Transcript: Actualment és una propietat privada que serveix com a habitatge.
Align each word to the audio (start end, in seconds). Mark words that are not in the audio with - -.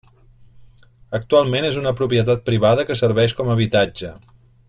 Actualment 1.17 1.67
és 1.67 1.77
una 1.83 1.93
propietat 2.01 2.43
privada 2.49 2.87
que 2.89 2.99
serveix 3.03 3.39
com 3.43 3.53
a 3.53 3.55
habitatge. 3.59 4.13